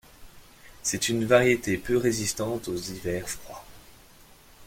[0.81, 3.63] C'est une variété peu résistante aux hivers froids.